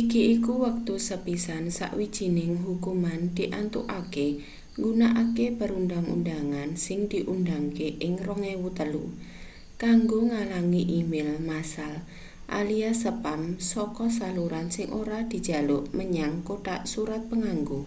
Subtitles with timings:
[0.00, 4.26] iki iku wektu sepisan sawijining hukuman diantukake
[4.76, 11.92] nggunakake perundhang-undhangan sing diundhangke ing 2003 kanggo ngalangi e-mail massal
[12.58, 13.40] alias spam
[13.70, 17.80] saka saluran sing ora dijaluk menyang kothak surat panganggo